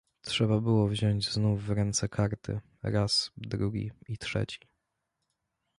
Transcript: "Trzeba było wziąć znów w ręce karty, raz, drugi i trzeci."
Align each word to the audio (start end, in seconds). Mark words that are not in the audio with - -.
"Trzeba 0.21 0.59
było 0.61 0.87
wziąć 0.87 1.29
znów 1.29 1.63
w 1.63 1.69
ręce 1.69 2.09
karty, 2.09 2.59
raz, 2.83 3.31
drugi 3.37 3.91
i 4.07 4.17
trzeci." 4.17 4.59